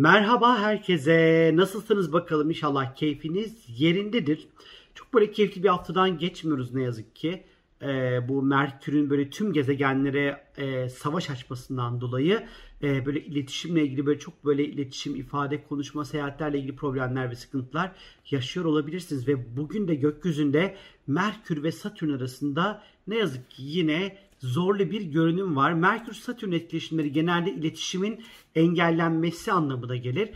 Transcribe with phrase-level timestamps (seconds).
[0.00, 1.50] Merhaba herkese.
[1.54, 2.50] Nasılsınız bakalım?
[2.50, 4.48] İnşallah keyfiniz yerindedir.
[4.94, 7.44] Çok böyle keyifli bir haftadan geçmiyoruz ne yazık ki.
[7.82, 12.46] Ee, bu Merkür'ün böyle tüm gezegenlere e, savaş açmasından dolayı
[12.82, 17.92] e, böyle iletişimle ilgili böyle çok böyle iletişim, ifade, konuşma, seyahatlerle ilgili problemler ve sıkıntılar
[18.30, 19.28] yaşıyor olabilirsiniz.
[19.28, 20.76] Ve bugün de gökyüzünde
[21.06, 25.72] Merkür ve Satürn arasında ne yazık ki yine zorlu bir görünüm var.
[25.72, 30.30] Merkür-Satürn etkileşimleri genelde iletişimin engellenmesi anlamına gelir.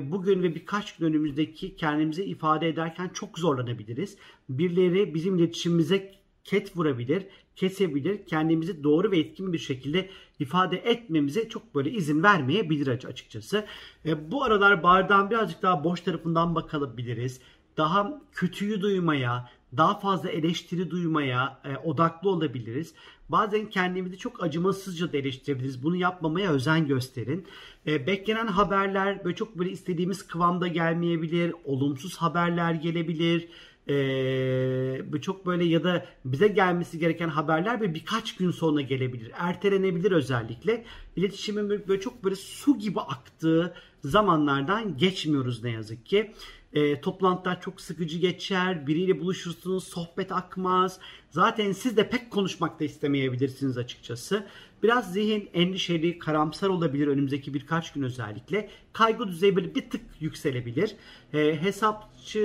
[0.00, 4.16] Bugün ve birkaç gün önümüzdeki kendimizi ifade ederken çok zorlanabiliriz.
[4.48, 6.12] Birileri bizim iletişimimize
[6.44, 8.26] ket vurabilir, kesebilir.
[8.26, 13.64] Kendimizi doğru ve etkin bir şekilde ifade etmemize çok böyle izin vermeyebilir açıkçası.
[14.06, 17.40] E, bu aralar bardağın birazcık daha boş tarafından bakabiliriz.
[17.76, 22.94] Daha kötüyü duymaya, daha fazla eleştiri duymaya e, odaklı olabiliriz.
[23.28, 25.82] Bazen kendimizi çok acımasızca da eleştirebiliriz.
[25.82, 27.46] Bunu yapmamaya özen gösterin.
[27.86, 31.54] E, beklenen haberler böyle çok böyle istediğimiz kıvamda gelmeyebilir.
[31.64, 33.48] Olumsuz haberler gelebilir.
[33.88, 39.32] Ee, çok böyle ya da bize gelmesi gereken haberler ve birkaç gün sonra gelebilir.
[39.38, 40.84] Ertelenebilir özellikle.
[41.16, 43.74] İletişimin böyle çok böyle su gibi aktığı
[44.04, 46.32] zamanlardan geçmiyoruz ne yazık ki.
[46.76, 48.86] E, toplantılar çok sıkıcı geçer.
[48.86, 50.98] Biriyle buluşursunuz, sohbet akmaz.
[51.30, 54.46] Zaten siz de pek konuşmak da istemeyebilirsiniz açıkçası.
[54.82, 58.68] Biraz zihin endişeli, karamsar olabilir önümüzdeki birkaç gün özellikle.
[58.92, 60.96] Kaygı düzeyi böyle bir tık yükselebilir.
[61.34, 62.40] E, hesapçı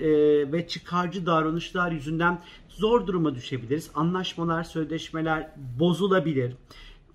[0.00, 0.08] e,
[0.52, 3.90] ve çıkarcı davranışlar yüzünden zor duruma düşebiliriz.
[3.94, 6.52] Anlaşmalar, sözleşmeler bozulabilir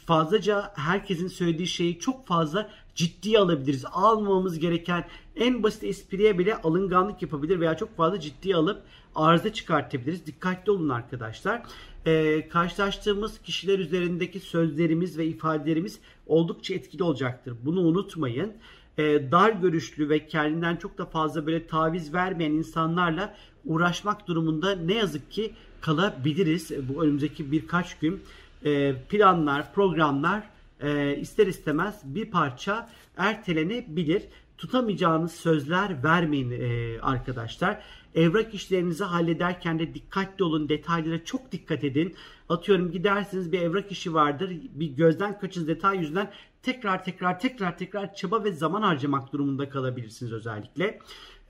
[0.10, 3.86] fazlaca herkesin söylediği şeyi çok fazla ciddiye alabiliriz.
[3.92, 5.06] Almamamız gereken
[5.36, 8.82] en basit espriye bile alınganlık yapabilir veya çok fazla ciddiye alıp
[9.16, 10.26] arıza çıkartabiliriz.
[10.26, 11.62] Dikkatli olun arkadaşlar.
[12.06, 17.56] Ee, karşılaştığımız kişiler üzerindeki sözlerimiz ve ifadelerimiz oldukça etkili olacaktır.
[17.66, 18.54] Bunu unutmayın.
[18.98, 24.94] Ee, dar görüşlü ve kendinden çok da fazla böyle taviz vermeyen insanlarla uğraşmak durumunda ne
[24.94, 28.22] yazık ki kalabiliriz bu önümüzdeki birkaç gün.
[28.66, 30.50] Ee, planlar, programlar
[30.80, 34.24] e, ister istemez bir parça ertelenebilir.
[34.58, 37.82] Tutamayacağınız sözler vermeyin e, arkadaşlar.
[38.16, 40.70] Evrak işlerinizi hallederken de dikkatli olun.
[40.70, 42.16] Detaylara çok dikkat edin.
[42.50, 44.52] Atıyorum gidersiniz bir evrak işi vardır.
[44.72, 46.32] Bir gözden kaçın detay yüzünden
[46.64, 51.00] tekrar tekrar tekrar tekrar çaba ve zaman harcamak durumunda kalabilirsiniz özellikle.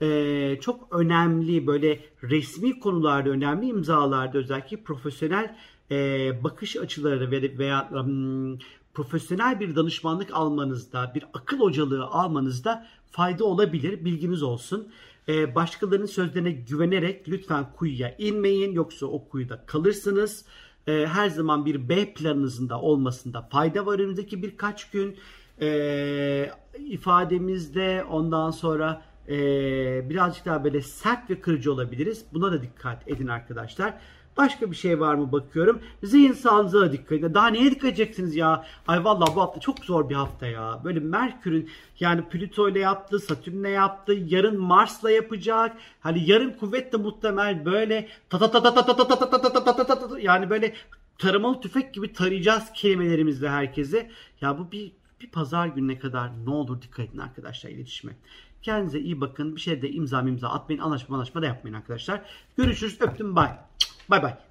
[0.02, 5.56] Ee, çok önemli böyle resmi konularda önemli imzalarda özellikle profesyonel
[5.90, 7.90] e, bakış açıları veya, veya
[8.94, 14.04] profesyonel bir danışmanlık almanızda, bir akıl hocalığı almanızda fayda olabilir.
[14.04, 14.88] Bilginiz olsun.
[15.28, 18.72] Ee, başkalarının sözlerine güvenerek lütfen kuyuya inmeyin.
[18.72, 20.44] Yoksa o kuyuda kalırsınız.
[20.86, 25.16] Ee, her zaman bir B planınızın da olmasında fayda var önümüzdeki birkaç gün.
[25.60, 29.02] Ee, ifademizde ondan sonra
[30.08, 32.24] birazcık daha böyle sert ve kırıcı olabiliriz.
[32.32, 33.94] Buna da dikkat edin arkadaşlar.
[34.36, 35.80] Başka bir şey var mı bakıyorum.
[36.02, 37.34] Zihin sağlığınıza dikkat edin.
[37.34, 38.66] Daha neye dikkat edeceksiniz ya?
[38.88, 40.80] Ay vallahi bu hafta çok zor bir hafta ya.
[40.84, 41.70] Böyle Merkür'ün
[42.00, 45.76] yani Plüto ile yaptı, Satürn'le yaptı, yarın Mars'la yapacak.
[46.00, 49.64] Hani yarın kuvvetle muhtemel böyle ta ta ta ta ta ta ta ta ta ta
[49.64, 50.74] ta ta ta yani böyle
[51.18, 54.10] taramalı tüfek gibi tarayacağız kelimelerimizle herkese.
[54.40, 58.16] Ya bu bir bir pazar gününe kadar ne olur dikkat edin arkadaşlar iletişime.
[58.62, 59.56] Kendinize iyi bakın.
[59.56, 60.80] Bir şeyde imza imza atmayın.
[60.80, 62.20] Anlaşma anlaşma da yapmayın arkadaşlar.
[62.56, 63.00] Görüşürüz.
[63.00, 63.36] Öptüm.
[63.36, 63.70] Bye.
[64.10, 64.49] Bye bye.